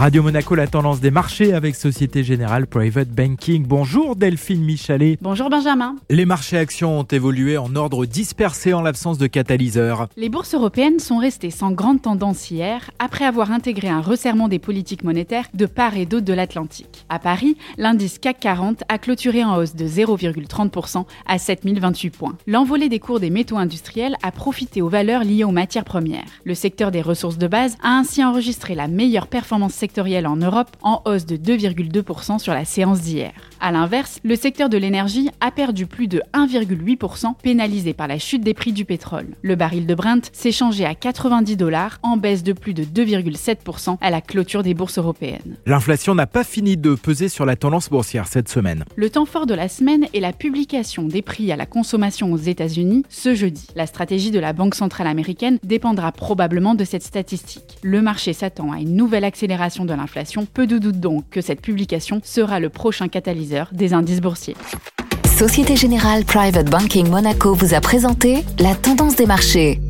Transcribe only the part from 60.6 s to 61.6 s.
de doute donc que cette